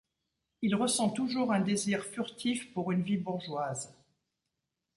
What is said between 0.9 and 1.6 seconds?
toujours un